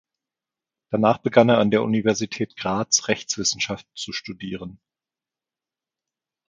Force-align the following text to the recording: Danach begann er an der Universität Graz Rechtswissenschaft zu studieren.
Danach 0.89 1.19
begann 1.19 1.49
er 1.49 1.59
an 1.59 1.69
der 1.69 1.83
Universität 1.83 2.55
Graz 2.57 3.07
Rechtswissenschaft 3.07 3.85
zu 3.93 4.11
studieren. 4.13 4.79